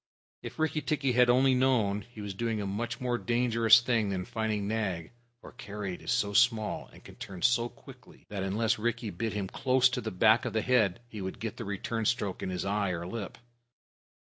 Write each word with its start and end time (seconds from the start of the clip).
If 0.41 0.57
Rikki 0.57 0.81
tikki 0.81 1.11
had 1.11 1.29
only 1.29 1.53
known, 1.53 2.01
he 2.01 2.21
was 2.21 2.33
doing 2.33 2.59
a 2.59 2.65
much 2.65 2.99
more 2.99 3.19
dangerous 3.19 3.81
thing 3.81 4.09
than 4.09 4.25
fighting 4.25 4.67
Nag, 4.67 5.11
for 5.41 5.51
Karait 5.51 6.01
is 6.01 6.11
so 6.11 6.33
small, 6.33 6.87
and 6.91 7.03
can 7.03 7.17
turn 7.17 7.43
so 7.43 7.69
quickly, 7.69 8.25
that 8.27 8.41
unless 8.41 8.79
Rikki 8.79 9.11
bit 9.11 9.33
him 9.33 9.47
close 9.47 9.89
to 9.89 10.01
the 10.01 10.09
back 10.09 10.43
of 10.43 10.53
the 10.53 10.63
head, 10.63 11.01
he 11.07 11.21
would 11.21 11.39
get 11.39 11.57
the 11.57 11.65
return 11.65 12.05
stroke 12.05 12.41
in 12.41 12.49
his 12.49 12.65
eye 12.65 12.89
or 12.89 13.03
his 13.03 13.13
lip. 13.13 13.37